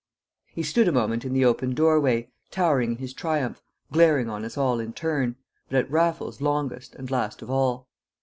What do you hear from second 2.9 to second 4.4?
in his triumph, glaring